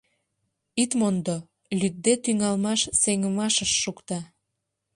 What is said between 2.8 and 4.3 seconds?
сеҥымашыш шукта.